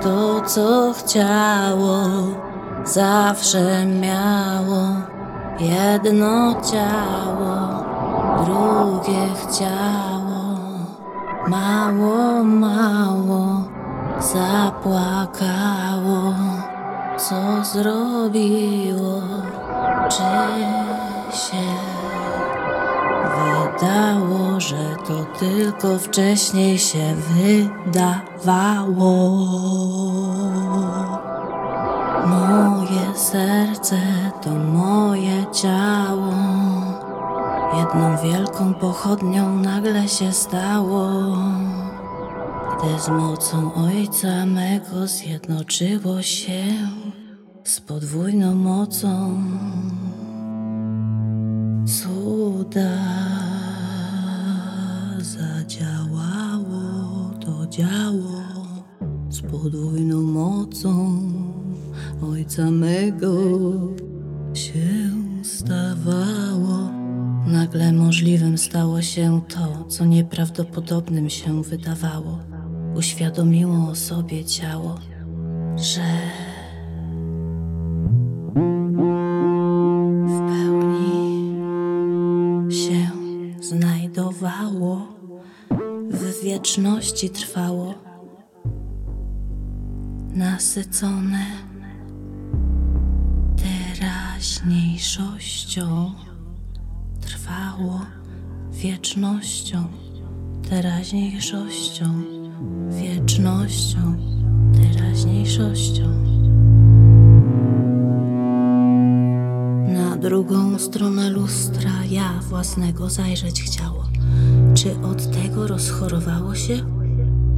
To, 0.01 0.41
co 0.41 0.93
chciało, 0.93 2.03
zawsze 2.85 3.85
miało. 3.85 4.81
Jedno 5.59 6.53
ciało, 6.61 7.55
drugie 8.45 9.27
chciało. 9.35 10.29
Mało, 11.47 12.43
mało 12.43 13.78
zapłakało. 14.21 15.79
Co 17.17 17.63
zrobiło? 17.63 19.21
Czy 20.09 20.23
się 21.37 21.67
wydało, 23.79 24.59
że 24.59 24.95
to 25.07 25.25
tylko 25.39 25.97
wcześniej 25.99 26.77
się 26.77 27.15
wydawało? 27.15 28.09
Moje 32.25 33.15
serce 33.15 33.97
to 34.41 34.49
moje 34.49 35.45
ciało. 35.51 36.33
Jedną 37.77 38.17
wielką 38.17 38.73
pochodnią 38.73 39.55
nagle 39.55 40.07
się 40.07 40.31
stało. 40.31 41.09
Gdy 42.83 42.99
z 42.99 43.09
mocą 43.09 43.73
ojca 43.73 44.45
mego 44.45 45.07
zjednoczyło 45.07 46.21
się 46.21 46.63
z 47.63 47.81
podwójną 47.81 48.55
mocą 48.55 49.41
cuda 51.85 52.97
zadziałało 55.19 56.79
to 57.45 57.67
działo 57.67 58.41
z 59.29 59.41
podwójną 59.41 60.21
mocą 60.21 61.21
ojca 62.31 62.71
mego 62.71 63.33
się 64.53 65.09
stawało. 65.43 66.89
Nagle 67.47 67.93
możliwym 67.93 68.57
stało 68.57 69.01
się 69.01 69.41
to, 69.47 69.85
co 69.87 70.05
nieprawdopodobnym 70.05 71.29
się 71.29 71.63
wydawało. 71.63 72.39
Uświadomiło 72.99 73.95
sobie 73.95 74.45
ciało, 74.45 74.95
że 75.75 76.01
w 80.25 80.47
pełni 80.47 81.19
zachowało, 84.29 85.07
w 86.09 86.43
wieczności 86.43 87.29
trwało, 87.29 87.93
nasycone 90.35 91.45
teraźniejszością, 93.55 96.11
trwało 97.21 98.01
wiecznością, 98.71 99.87
teraźniejszością, 100.69 102.23
wiecznością, 102.89 103.99
teraźniejszością. 104.73 106.03
Na 109.87 110.17
drugą 110.17 110.79
stronę 110.79 111.29
lustra 111.29 111.91
ja 112.09 112.39
własnego 112.49 113.09
zajrzeć 113.09 113.63
chciało. 113.63 114.03
Czy 114.73 115.01
od 115.01 115.31
tego 115.31 115.67
rozchorowało 115.67 116.55
się, 116.55 116.85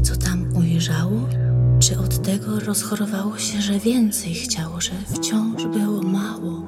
co 0.04 0.16
tam 0.16 0.46
ujrzało? 0.56 1.22
Czy 1.80 2.00
od 2.00 2.22
tego 2.22 2.60
rozchorowało 2.60 3.38
się, 3.38 3.62
że 3.62 3.80
więcej 3.80 4.34
chciało, 4.34 4.82
że 4.82 4.92
wciąż 5.08 5.66
było 5.66 6.02
mało? 6.02 6.68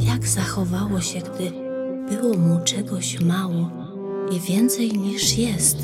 Jak 0.00 0.28
zachowało 0.28 1.00
się, 1.00 1.18
gdy 1.20 1.52
było 2.10 2.38
mu 2.38 2.64
czegoś 2.64 3.20
mało 3.20 3.81
i 4.36 4.40
więcej 4.40 4.92
niż 4.92 5.38
jest, 5.38 5.78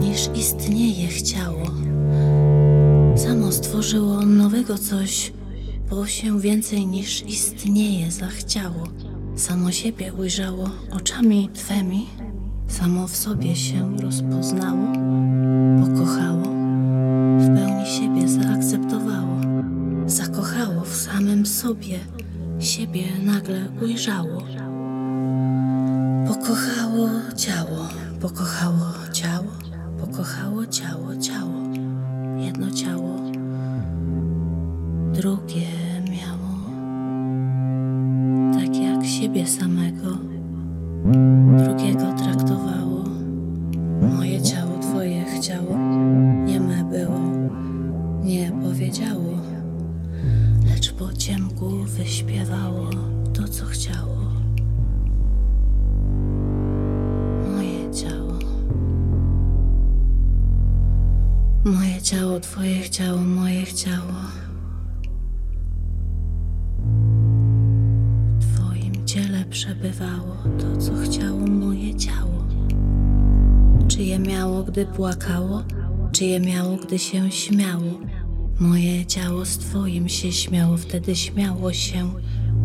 niż 0.00 0.30
istnieje 0.34 1.08
chciało? 1.08 1.66
Samo 3.16 3.52
stworzyło 3.52 4.20
nowego 4.20 4.78
coś, 4.78 5.32
bo 5.90 6.06
się 6.06 6.40
więcej 6.40 6.86
niż 6.86 7.22
istnieje 7.22 8.10
zachciało. 8.10 8.84
Samo 9.36 9.72
siebie 9.72 10.12
ujrzało 10.12 10.70
oczami 10.92 11.48
twemi, 11.54 12.06
samo 12.68 13.08
w 13.08 13.16
sobie 13.16 13.56
się 13.56 13.96
rozpoznało, 13.96 14.92
pokochało, 15.80 16.42
w 17.38 17.54
pełni 17.56 17.86
siebie 17.86 18.28
zaakceptowało, 18.28 19.36
zakochało 20.06 20.80
w 20.84 20.94
samym 20.94 21.46
sobie, 21.46 21.98
siebie 22.58 23.04
nagle 23.24 23.68
ujrzało. 23.82 24.42
Pokochało 26.28 27.08
ciało, 27.36 27.88
pokochało 28.20 28.86
ciało, 29.12 29.52
pokochało 30.00 30.66
ciało, 30.66 31.16
ciało, 31.16 31.60
jedno 32.38 32.70
ciało, 32.70 33.16
drugie 35.14 35.66
miało, 36.10 36.52
tak 38.52 38.76
jak 38.76 39.04
siebie 39.04 39.46
samego, 39.46 40.18
drugiego 41.64 42.12
traktowało. 42.12 43.04
Moje 44.16 44.42
ciało, 44.42 44.78
twoje 44.78 45.24
chciało, 45.24 45.78
nieme 46.46 46.84
było, 46.84 47.20
nie 48.24 48.52
powiedziało, 48.62 49.32
lecz 50.66 50.92
po 50.92 51.12
ciemku 51.12 51.70
wyśpiewało 51.70 52.90
to, 53.32 53.48
co 53.48 53.64
chciało. 53.66 54.39
Ciało, 62.10 62.40
twoje 62.40 62.80
chciało, 62.80 63.20
moje 63.20 63.62
chciało. 63.64 64.12
W 68.40 68.54
twoim 68.54 69.06
ciele 69.06 69.44
przebywało 69.44 70.36
to, 70.58 70.76
co 70.76 70.92
chciało 70.94 71.38
moje 71.38 71.94
ciało. 71.94 72.44
Czy 73.88 74.02
je 74.02 74.18
miało, 74.18 74.62
gdy 74.62 74.86
płakało, 74.86 75.62
czy 76.12 76.24
je 76.24 76.40
miało, 76.40 76.76
gdy 76.76 76.98
się 76.98 77.30
śmiało? 77.30 78.00
Moje 78.60 79.06
ciało 79.06 79.44
z 79.44 79.58
twoim 79.58 80.08
się 80.08 80.32
śmiało, 80.32 80.76
wtedy 80.76 81.16
śmiało 81.16 81.72
się, 81.72 82.10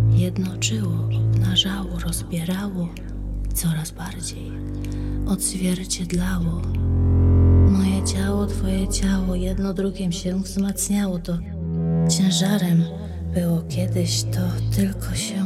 jednoczyło, 0.10 1.10
obnażało, 1.18 2.00
rozbierało 2.00 2.90
coraz 3.54 3.92
bardziej 3.92 4.52
odzwierciedlało. 5.28 6.62
Ciało, 8.06 8.46
twoje 8.46 8.88
ciało, 8.88 9.36
jedno 9.36 9.74
drugim 9.74 10.12
się 10.12 10.42
wzmacniało, 10.44 11.20
to 11.20 11.38
ciężarem 12.10 12.84
było 13.34 13.62
kiedyś, 13.70 14.24
to 14.24 14.40
tylko 14.76 15.16
się 15.16 15.45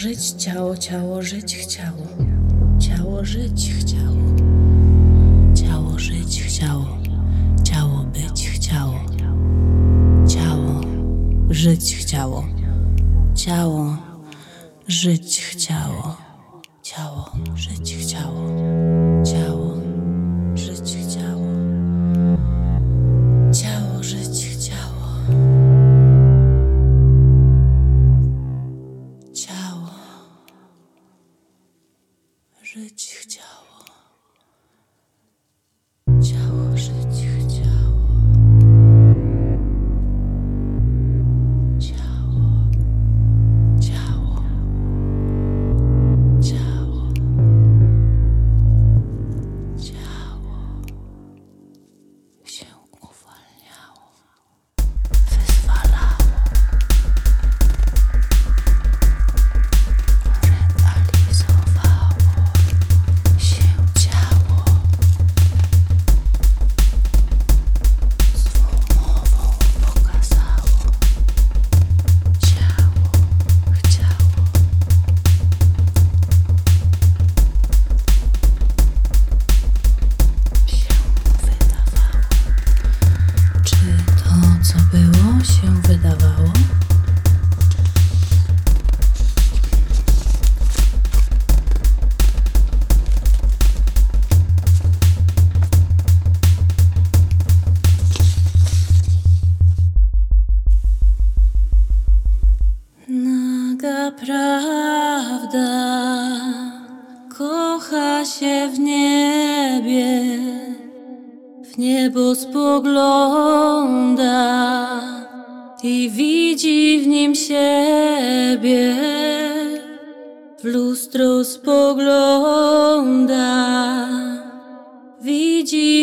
żyć 0.00 0.30
ciało. 0.30 0.76
Ciało 0.76 1.22
żyć 1.22 1.56
chciało. 1.56 2.06
Ciało 2.78 3.24
żyć 3.24 3.72
chciało. 3.78 4.16
Ciało 5.54 5.98
żyć 5.98 6.42
chciało. 6.42 6.86
Ciało 7.64 8.04
być 8.04 8.48
chciało. 8.48 9.00
Ciało 10.28 10.80
żyć 11.50 11.96
chciało. 11.96 12.44
Ciało 13.34 13.96
żyć 14.88 15.40
chciało. 15.40 16.16
Ciało 16.82 17.30
żyć 17.54 17.96
chciało. 17.96 18.48
Ciało 19.24 19.76
żyć 20.54 20.96
chciało. 20.96 21.19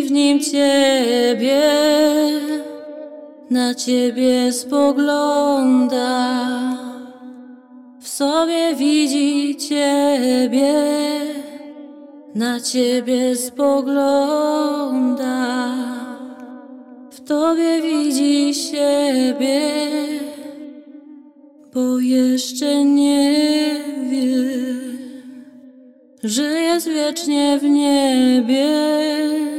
W 0.07 0.11
nim 0.11 0.39
ciebie. 0.39 1.61
na 3.49 3.75
ciebie 3.75 4.53
spogląda, 4.53 5.99
w 7.99 8.07
sobie 8.07 8.75
widzi 8.75 9.55
ciebie, 9.55 10.73
na 12.35 12.59
ciebie 12.59 13.35
spogląda, 13.35 14.65
w 17.11 17.21
tobie 17.21 17.81
widzi 17.81 18.53
siebie, 18.53 19.61
bo 21.73 21.99
jeszcze 21.99 22.83
nie 22.83 23.75
wie, 24.09 24.35
że 26.23 26.43
jest 26.43 26.87
wiecznie 26.89 27.59
w 27.61 27.63
niebie 27.63 29.56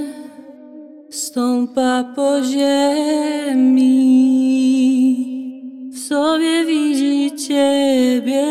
stąpa 1.38 2.04
po 2.16 2.42
ziemi, 2.42 3.90
w 5.92 5.98
sobie 5.98 6.64
widzi 6.64 7.36
Ciebie, 7.36 8.46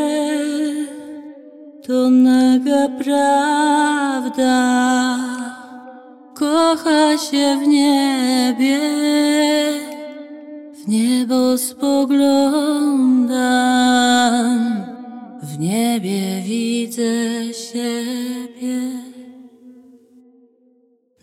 to 1.88 2.10
naga 2.10 2.90
prawda, 3.04 4.58
kocha 6.34 7.18
się 7.18 7.58
w 7.64 7.68
niebie, 7.68 8.80
w 10.74 10.88
niebo 10.88 11.58
spoglądam, 11.58 13.18
w 15.44 15.60
niebie 15.60 16.42
widzę 16.46 17.54
siebie. 17.54 18.47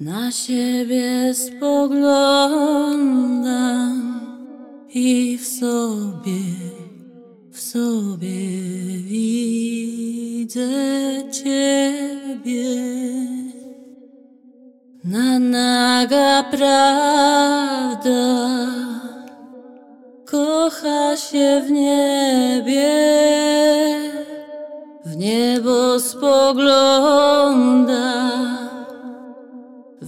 Na 0.01 0.31
siebie 0.31 1.35
spoglądam 1.35 2.21
i 4.95 5.39
w 5.39 5.47
sobie, 5.47 6.43
w 7.53 7.61
sobie 7.61 8.49
widzę 8.99 10.69
Ciebie. 11.33 12.65
Na 15.05 15.39
naga 15.39 16.45
prawda 16.51 18.15
kocha 20.25 21.17
się 21.17 21.63
w 21.67 21.71
niebie, 21.71 22.91
w 25.05 25.17
niebo 25.17 26.01
spogląda. 26.01 27.45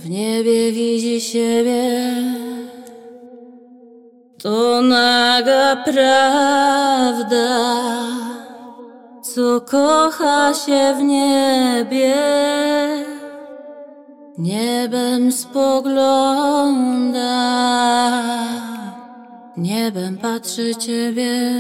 W 0.07 0.11
niebie 0.11 0.73
widzi 0.73 1.21
siebie, 1.21 2.01
to 4.43 4.83
naga 4.83 5.77
prawda, 5.85 7.49
co 9.23 9.61
kocha 9.61 10.55
się 10.55 10.95
w 10.99 11.03
niebie. 11.03 12.15
Niebem 14.39 15.33
spogląda, 15.33 17.33
niebem 19.57 20.19
patrzy 20.19 20.75
ciebie. 20.75 21.51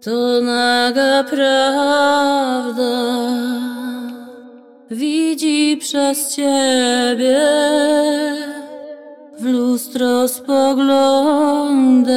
To 0.00 0.40
naga 0.40 1.24
prawda 1.24 3.31
widzi 4.92 5.76
przez 5.80 6.36
ciebie, 6.36 7.40
w 9.38 9.44
lustro 9.44 10.28
spogląda, 10.28 12.14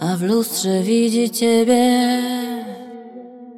a 0.00 0.16
w 0.16 0.22
lustrze 0.22 0.82
widzi 0.82 1.30
ciebie. 1.30 2.22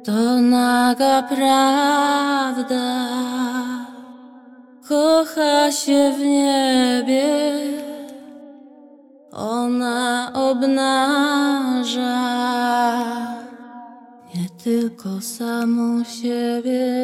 To 0.03 0.41
naga 0.41 1.23
prawda, 1.23 3.07
kocha 4.89 5.71
się 5.71 6.11
w 6.17 6.19
niebie, 6.19 7.23
ona 9.31 10.31
obnaża 10.33 12.13
tylko 14.63 15.21
samą 15.21 16.03
siebie, 16.03 16.95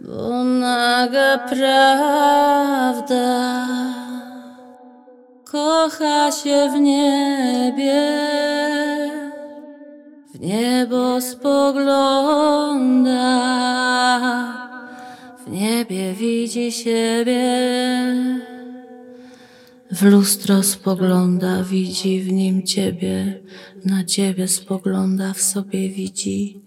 bo 0.00 0.44
naga 0.44 1.38
prawda 1.38 3.18
kocha 5.44 6.32
się 6.32 6.70
w 6.72 6.80
niebie, 6.80 8.02
w 10.34 10.40
niebo 10.40 11.20
spogląda, 11.20 13.18
w 15.46 15.50
niebie 15.50 16.12
widzi 16.12 16.72
siebie. 16.72 17.48
W 19.90 20.02
lustro 20.02 20.62
spogląda, 20.62 21.62
widzi 21.64 22.20
w 22.20 22.32
nim 22.32 22.62
ciebie, 22.62 23.40
na 23.84 24.04
ciebie 24.04 24.48
spogląda, 24.48 25.32
w 25.32 25.40
sobie 25.40 25.88
widzi 25.88 26.60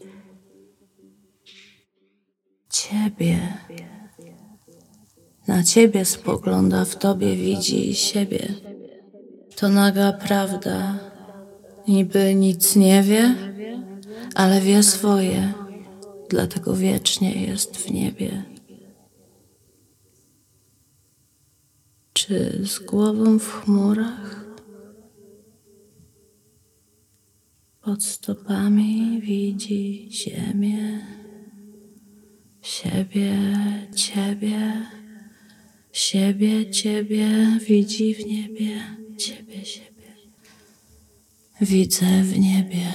ciebie. 2.70 3.57
Na 5.47 5.64
ciebie 5.64 6.05
spogląda, 6.05 6.86
w 6.86 6.95
tobie 6.95 7.36
widzi 7.36 7.95
siebie. 7.95 8.53
To 9.55 9.70
naga 9.70 10.14
prawda, 10.14 10.99
niby 11.88 12.36
nic 12.36 12.76
nie 12.76 13.03
wie, 13.03 13.36
ale 14.36 14.62
wie 14.62 14.84
swoje, 14.84 15.53
dlatego 16.30 16.76
wiecznie 16.76 17.45
jest 17.45 17.78
w 17.78 17.91
niebie. 17.91 18.43
Czy 22.14 22.62
z 22.66 22.80
głową 22.80 23.39
w 23.39 23.51
chmurach? 23.51 24.41
Pod 27.82 28.03
stopami 28.03 29.21
widzi 29.21 30.09
ziemię, 30.11 31.05
siebie, 32.61 33.38
ciebie, 33.95 34.88
siebie, 35.93 36.71
ciebie, 36.71 37.27
widzi 37.67 38.15
w 38.15 38.25
niebie, 38.25 38.84
ciebie, 39.17 39.65
siebie. 39.65 40.15
Widzę 41.61 42.23
w 42.23 42.39
niebie. 42.39 42.93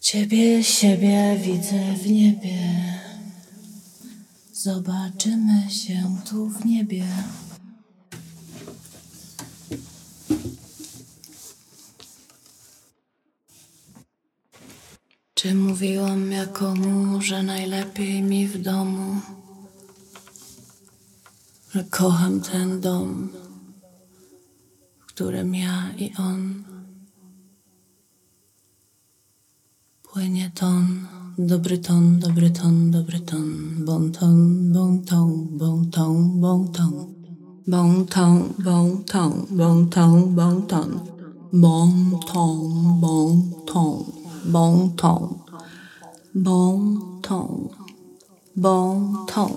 Ciebie, 0.00 0.64
siebie 0.64 1.36
widzę 1.44 1.94
w 2.02 2.10
niebie. 2.10 2.58
Zobaczymy 4.52 5.70
się 5.70 6.16
tu 6.30 6.48
w 6.48 6.64
niebie. 6.64 7.06
Czy 15.42 15.54
mówiłam 15.54 16.32
jakomu, 16.32 17.22
że 17.22 17.42
najlepiej 17.42 18.22
mi 18.22 18.48
w 18.48 18.62
domu, 18.62 19.20
że 21.70 21.84
kocham 21.84 22.40
ten 22.40 22.80
dom, 22.80 23.28
w 25.00 25.06
którym 25.06 25.54
ja 25.54 25.92
i 25.98 26.12
on 26.18 26.64
płynie 30.02 30.50
ton. 30.54 31.06
Dobry 31.38 31.78
ton, 31.78 32.18
dobry 32.18 32.50
ton, 32.50 32.90
dobry 32.90 33.20
ton, 33.20 33.44
bon 33.84 34.12
ton, 34.12 34.72
bon 34.72 35.02
ton, 35.04 35.48
bon 35.58 35.90
ton, 35.90 36.40
bon 36.40 36.70
ton, 36.70 37.14
bon 37.66 38.04
ton, 38.06 38.44
bon 38.54 38.54
ton, 38.54 38.54
bon 38.58 39.04
ton, 39.04 39.46
bon 39.50 39.86
ton, 39.86 40.26
bon 40.34 40.62
ton, 40.66 40.88
bon 41.52 42.18
ton, 42.32 42.58
bon 43.00 43.50
ton, 43.66 44.21
bon 44.44 44.90
ton, 47.22 47.68
bon 48.56 49.26
ton. 49.26 49.52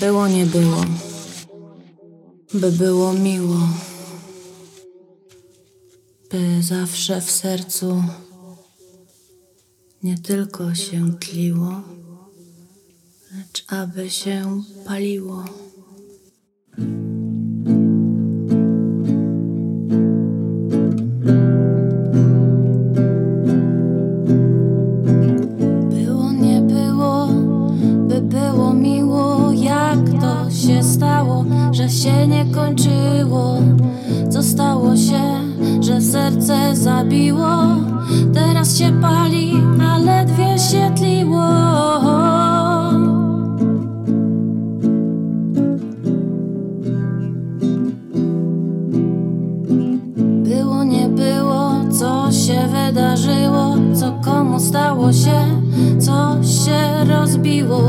Było, 0.00 0.28
nie 0.28 0.46
było. 0.46 0.84
By 2.54 2.72
było 2.72 3.12
miło, 3.12 3.68
by 6.30 6.62
zawsze 6.62 7.20
w 7.20 7.30
sercu 7.30 8.02
nie 10.02 10.18
tylko 10.18 10.74
się 10.74 11.18
tliło, 11.18 11.82
lecz 13.38 13.64
aby 13.68 14.10
się 14.10 14.62
paliło. 14.86 15.44
Było, 25.90 26.32
nie 26.32 26.60
było, 26.60 27.28
by 28.08 28.22
było 28.22 28.74
miło, 28.74 29.52
jak 29.52 29.98
to 30.20 30.50
się 30.50 30.82
stało, 30.82 31.44
że 31.72 31.88
się 31.88 32.26
nie 32.26 32.46
kończyło. 32.46 33.58
Co 34.30 34.42
stało 34.42 34.96
się, 34.96 35.22
że 35.80 36.00
serce 36.00 36.76
zabiło? 36.76 37.66
Teraz 38.34 38.78
się 38.78 39.00
pali, 39.00 39.52
a 39.88 39.98
ledwie 39.98 40.58
się 40.58 40.94
tliło. 40.96 42.43
Komu 54.44 54.60
stało 54.60 55.12
się, 55.12 55.62
co 56.00 56.36
się 56.42 57.04
rozbiło, 57.04 57.80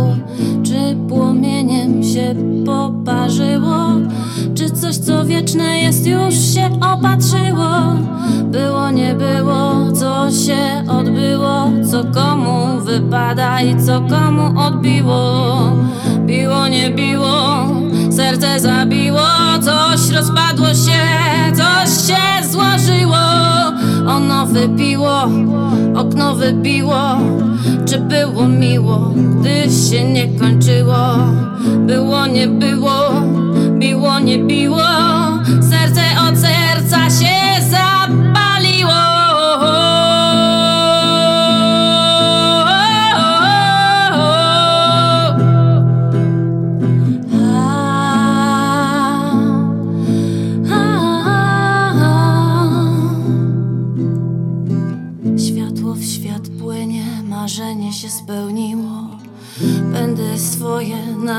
czy 0.63 0.97
płomieniem 1.09 2.03
się 2.03 2.35
poparzyło, 2.65 3.87
czy 4.55 4.69
coś, 4.69 4.97
co 4.97 5.25
wieczne 5.25 5.79
jest, 5.79 6.07
już 6.07 6.33
się 6.33 6.69
opatrzyło. 6.93 7.69
Było, 8.43 8.91
nie 8.91 9.15
było, 9.15 9.91
co 9.93 10.31
się 10.31 10.83
odbyło, 10.87 11.71
co 11.91 12.03
komu 12.03 12.81
wypada 12.81 13.61
i 13.61 13.85
co 13.85 14.01
komu 14.01 14.59
odbiło. 14.59 15.55
Biło, 16.25 16.67
nie 16.67 16.89
biło, 16.89 17.65
serce 18.11 18.59
zabiło, 18.59 19.27
coś 19.61 20.09
rozpadło 20.09 20.67
się, 20.67 21.01
coś 21.55 22.07
się 22.07 22.49
złożyło. 22.49 23.64
Ono 24.07 24.45
wypiło, 24.45 25.23
okno 25.95 26.35
wybiło. 26.35 27.17
Czy 27.85 27.99
było 27.99 28.47
miło, 28.47 29.13
gdy 29.15 29.71
się 29.71 30.03
nie 30.03 30.27
kończyło? 30.39 31.17
Było, 31.77 32.27
nie 32.27 32.47
było, 32.47 33.11
biło, 33.79 34.19
nie 34.19 34.37
biło. 34.37 34.87
Serce 35.45 36.01
od 36.29 36.37
serca 36.37 37.09
się 37.09 37.34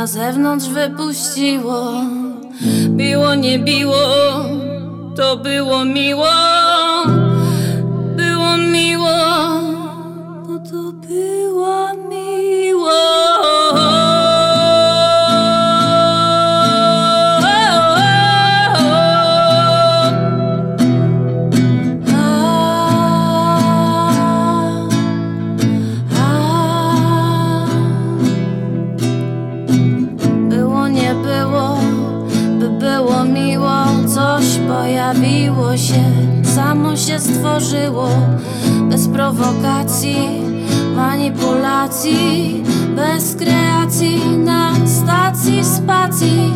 zewnątrz 0.07 0.69
wypuściło. 0.69 1.93
Biło, 2.89 3.35
nie 3.35 3.59
biło, 3.59 4.05
to 5.17 5.37
było 5.37 5.85
miło. 5.85 6.33
Było 8.17 8.57
miło, 8.57 8.96
się 37.57 37.67
stworzyło, 37.67 38.09
bez 38.91 39.09
prowokacji, 39.09 40.17
manipulacji, 40.97 42.63
bez 42.97 43.37
kreacji 43.37 44.21
na 44.39 44.73
stacji 44.87 45.65
spacji. 45.65 46.53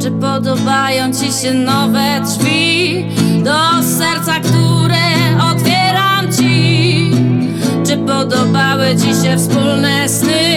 Czy 0.00 0.10
podobają 0.10 1.12
ci 1.12 1.32
się 1.32 1.54
nowe 1.54 2.20
drzwi 2.24 3.06
do 3.44 3.82
serca, 3.82 4.40
które 4.40 5.04
otwieram 5.52 6.32
ci? 6.38 7.10
Czy 7.86 7.96
podobały 7.96 8.96
ci 8.96 9.24
się 9.24 9.36
wspólne 9.38 10.08
sny? 10.08 10.51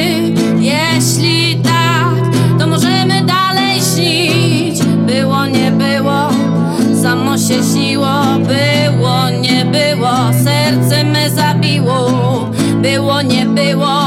Zabiło. 11.65 12.49
Było, 12.81 13.21
nie 13.21 13.45
było, 13.45 13.97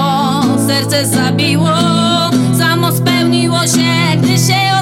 serce 0.66 1.06
zabiło. 1.06 1.76
Samo 2.59 2.92
spełniło 2.92 3.61
się, 3.61 4.18
gdy 4.22 4.38
się 4.38 4.77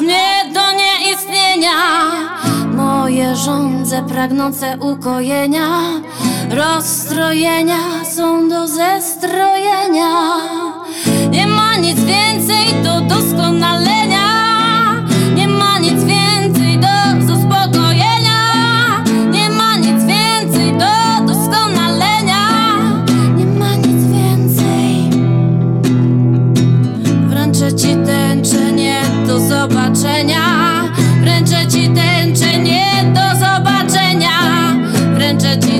mnie 0.00 0.52
do 0.54 0.72
nieistnienia. 0.72 1.72
Moje 2.72 3.36
żądze 3.36 4.02
pragnące 4.08 4.78
ukojenia 4.80 5.68
Rozstrojenia 6.50 8.04
są 8.16 8.48
do 8.48 8.68
zestrojenia. 8.68 10.10
Nie 11.30 11.46
ma 11.46 11.76
nic 11.76 12.00
więcej 12.00 12.82
do 12.84 13.00
doskonalenia 13.00 14.05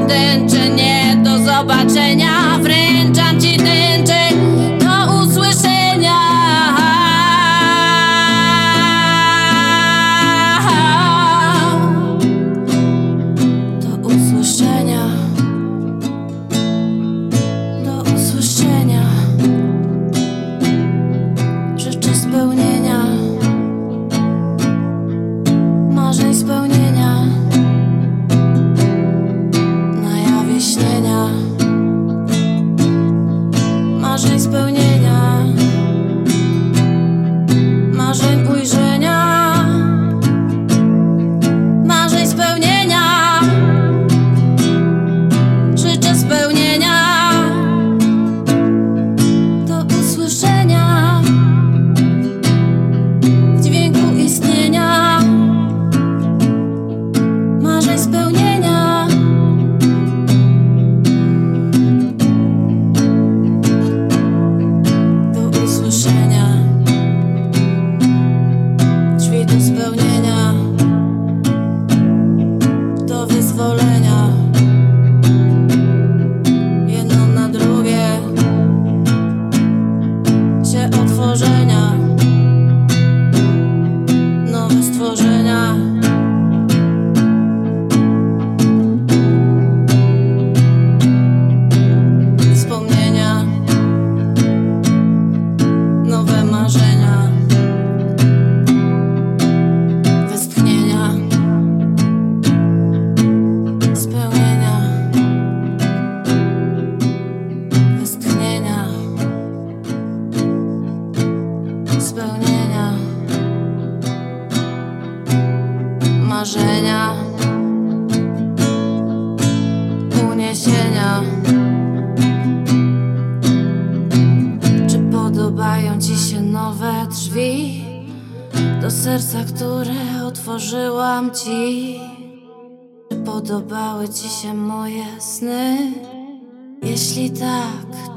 Tęczę 0.08 0.68
nie 0.68 1.16
do 1.24 1.38
zobaczenia. 1.38 2.58
Wręczam 2.62 3.40
ci 3.40 3.56
tęczę 3.56 4.28
do 4.78 5.22
usłyszenia. 5.22 6.18
Do 13.80 14.08
usłyszenia. 14.08 15.02
Do 17.84 18.02
usłyszenia. 18.16 19.02
Życzę 21.76 22.14
spełnienia. 22.14 23.04
Marzeń 25.90 26.34
spełnienia 26.34 26.75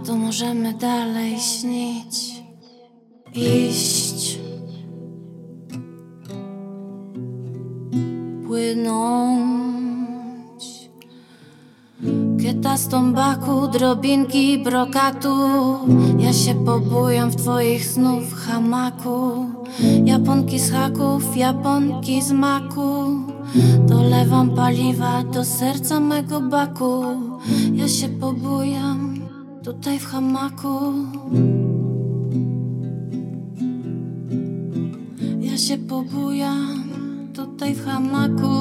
to 0.05 0.15
możemy 0.15 0.73
dalej 0.73 1.39
śnić, 1.39 2.43
iść, 3.35 4.39
płynąć. 8.47 9.79
Kieta 12.41 12.77
z 12.77 12.87
tombaku, 12.87 13.67
drobinki 13.67 14.63
brokatu. 14.63 15.35
Ja 16.19 16.33
się 16.33 16.65
pobujam 16.65 17.29
w 17.31 17.35
twoich 17.35 17.85
snów 17.85 18.33
hamaku. 18.33 19.45
Japonki 20.05 20.59
z 20.59 20.71
haków, 20.71 21.37
japonki 21.37 22.21
z 22.21 22.31
maku. 22.31 23.19
Dolewam 23.87 24.49
paliwa 24.55 25.23
do 25.23 25.45
serca 25.45 25.99
mego 25.99 26.41
baku. 26.41 27.03
Ja 27.73 27.87
się 27.87 28.09
pobujam 28.09 29.08
tutaj 29.63 29.99
w 29.99 30.05
hamaku. 30.05 30.93
Ja 35.39 35.57
się 35.57 35.77
pobujam 35.77 36.83
tutaj 37.33 37.75
w 37.75 37.85
hamaku. 37.85 38.55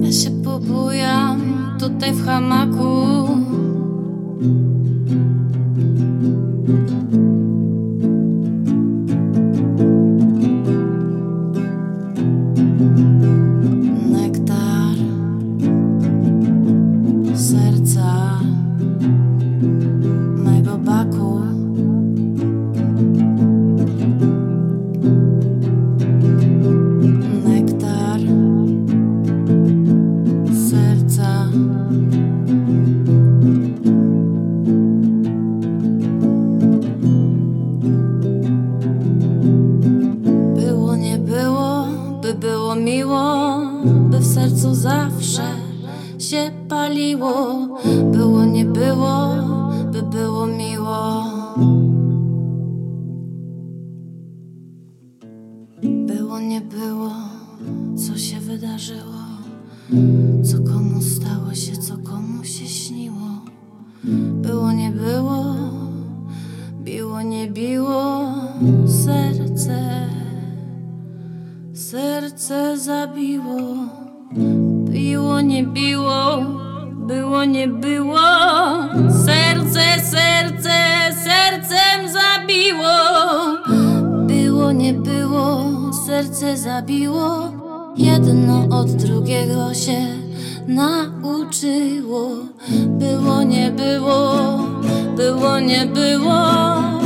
Ja 0.00 0.12
się 0.12 0.30
pobujam 0.44 1.40
tutaj 1.78 2.12
w 2.12 2.24
hamaku. 2.24 3.28
Serce 72.28 72.78
zabiło. 72.78 73.60
Biło, 74.90 75.40
nie 75.40 75.64
biło, 75.64 76.42
było, 77.06 77.44
nie 77.44 77.68
było, 77.68 78.28
serce, 79.26 79.80
serce, 80.10 80.76
sercem 81.24 82.08
zabiło. 82.12 82.96
Było, 84.26 84.72
nie 84.72 84.94
było, 84.94 85.64
serce 86.06 86.56
zabiło. 86.56 87.52
Jedno 87.96 88.78
od 88.78 88.90
drugiego 88.90 89.74
się 89.74 90.06
nauczyło. 90.66 92.30
Było, 92.86 93.42
nie 93.42 93.70
było, 93.70 94.58
było, 95.16 95.60
nie 95.60 95.86
było. 95.86 96.97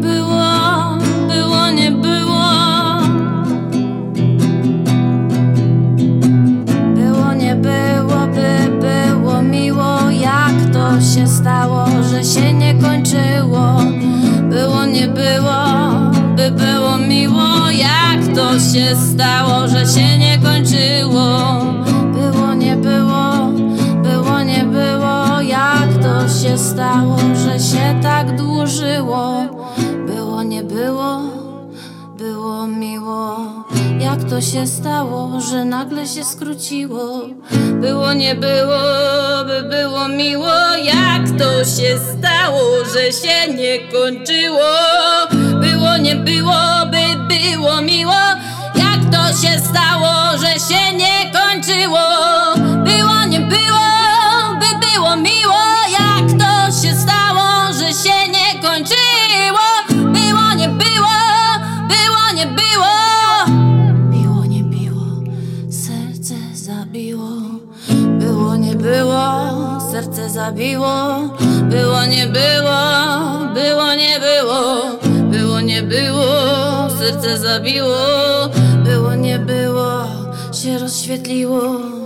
Było, 0.00 0.98
było, 1.28 1.70
nie 1.70 1.92
było. 1.92 2.46
Było, 6.94 7.34
nie 7.34 7.54
było, 7.56 8.26
by 8.26 8.78
było 8.80 9.42
miło. 9.42 10.10
Jak 10.10 10.72
to 10.72 11.00
się 11.00 11.26
stało, 11.28 11.86
że 12.10 12.24
się 12.24 12.52
nie 12.52 12.74
kończyło? 12.74 13.76
Było, 14.50 14.86
nie 14.86 15.08
było, 15.08 15.64
by 16.36 16.50
było 16.50 16.98
miło. 16.98 17.70
Jak 17.70 18.34
to 18.34 18.52
się 18.58 18.96
stało, 18.96 19.68
że 19.68 19.86
się 19.86 20.18
nie 20.18 20.38
kończyło? 20.38 21.60
Było, 22.12 22.54
nie 22.54 22.76
było, 22.76 23.46
było, 24.02 24.42
nie 24.42 24.64
było. 24.64 25.40
Jak 25.40 26.02
to 26.02 26.28
się 26.28 26.58
stało, 26.58 27.16
że 27.44 27.60
się 27.60 28.00
tak 28.02 28.36
dłużyło? 28.36 29.55
Było, 30.86 31.20
było 32.18 32.66
miło. 32.66 33.36
Jak 34.00 34.24
to 34.24 34.40
się 34.40 34.66
stało, 34.66 35.40
że 35.40 35.64
nagle 35.64 36.06
się 36.06 36.24
skróciło? 36.24 37.20
Było, 37.80 38.12
nie 38.12 38.34
było, 38.34 38.78
by 39.46 39.62
było 39.62 40.08
miło. 40.08 40.54
Jak 40.76 41.38
to 41.38 41.64
się 41.64 41.98
stało, 41.98 42.84
że 42.94 43.12
się 43.12 43.54
nie 43.54 43.78
kończyło? 43.78 44.70
Było, 45.60 45.96
nie 45.96 46.16
było, 46.16 46.86
by 46.90 47.34
było 47.34 47.80
miło. 47.80 48.22
Jak 48.74 49.00
to 49.12 49.28
się 49.42 49.60
stało, 49.60 50.38
że 50.38 50.52
się 50.68 50.96
nie 50.96 51.32
kończyło? 51.32 52.04
Było, 52.84 53.24
nie 53.28 53.40
było, 53.40 53.86
by 54.60 54.86
było 54.86 55.16
miło. 55.16 55.56
Serce 69.96 70.30
zabiło. 70.30 70.94
Było, 71.70 72.06
nie 72.06 72.26
było, 72.26 72.80
było, 73.54 73.94
nie 73.94 74.20
było. 74.20 74.98
Było, 75.30 75.60
nie 75.60 75.82
było, 75.82 76.26
serce 76.98 77.38
zabiło. 77.38 77.96
Było, 78.84 79.14
nie 79.14 79.38
było, 79.38 80.04
się 80.52 80.78
rozświetliło. 80.78 82.05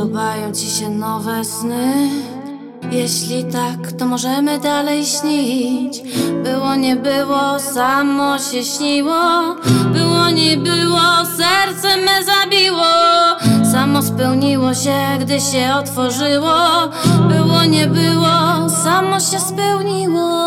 Podobają 0.00 0.52
ci 0.52 0.66
się 0.66 0.90
nowe 0.90 1.44
sny? 1.44 2.08
Jeśli 2.90 3.44
tak, 3.44 3.92
to 3.98 4.06
możemy 4.06 4.58
dalej 4.58 5.06
śnić. 5.06 6.02
Było, 6.44 6.74
nie 6.74 6.96
było, 6.96 7.58
samo 7.58 8.38
się 8.38 8.64
śniło. 8.64 9.20
Było, 9.92 10.30
nie 10.30 10.56
było, 10.56 11.26
serce 11.36 11.96
me 11.96 12.24
zabiło. 12.24 12.92
Samo 13.72 14.02
spełniło 14.02 14.74
się, 14.74 14.98
gdy 15.20 15.40
się 15.40 15.74
otworzyło. 15.74 16.56
Było, 17.28 17.64
nie 17.64 17.86
było, 17.86 18.70
samo 18.84 19.20
się 19.20 19.40
spełniło. 19.40 20.39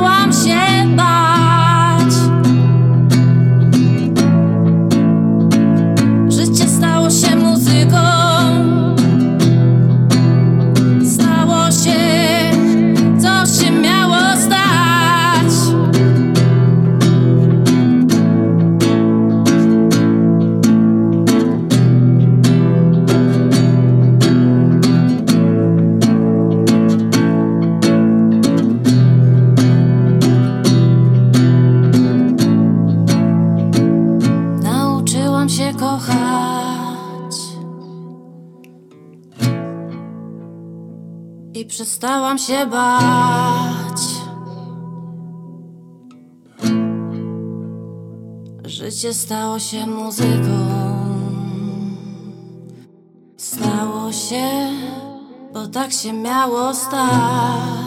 Przestałam 0.00 0.32
się 0.32 0.96
bać. 0.96 1.19
Przestałam 42.36 42.38
się 42.38 42.66
bać. 42.66 44.02
Życie 48.64 49.14
stało 49.14 49.58
się 49.58 49.86
muzyką. 49.86 50.66
Stało 53.36 54.12
się, 54.12 54.48
bo 55.52 55.66
tak 55.66 55.92
się 55.92 56.12
miało 56.12 56.74
stać. 56.74 57.79